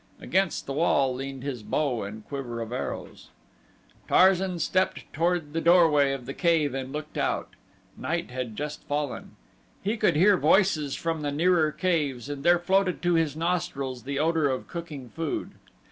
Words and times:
Against 0.19 0.65
the 0.65 0.73
wall 0.73 1.13
leaned 1.13 1.43
his 1.43 1.61
bow 1.61 2.01
and 2.01 2.27
quiver 2.27 2.59
of 2.59 2.71
arrows. 2.71 3.29
Tarzan 4.07 4.57
stepped 4.57 5.03
toward 5.13 5.53
the 5.53 5.61
doorway 5.61 6.11
of 6.11 6.25
the 6.25 6.33
cave 6.33 6.73
and 6.73 6.91
looked 6.91 7.19
out. 7.19 7.49
Night 7.95 8.31
had 8.31 8.55
just 8.55 8.81
fallen. 8.85 9.35
He 9.83 9.97
could 9.97 10.15
hear 10.15 10.37
voices 10.37 10.95
from 10.95 11.21
the 11.21 11.31
nearer 11.31 11.71
caves 11.71 12.29
and 12.29 12.43
there 12.43 12.57
floated 12.57 13.03
to 13.03 13.13
his 13.13 13.35
nostrils 13.35 14.01
the 14.01 14.17
odor 14.17 14.49
of 14.49 14.67
cooking 14.67 15.09
food. 15.11 15.51